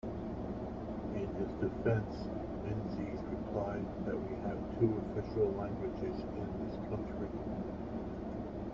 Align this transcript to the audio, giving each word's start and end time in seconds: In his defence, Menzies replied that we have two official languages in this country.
In 1.13 1.27
his 1.35 1.51
defence, 1.59 2.25
Menzies 2.63 3.19
replied 3.29 3.85
that 4.05 4.17
we 4.17 4.35
have 4.37 4.79
two 4.79 4.99
official 5.15 5.51
languages 5.55 6.19
in 6.21 6.65
this 6.65 6.75
country. 6.89 7.29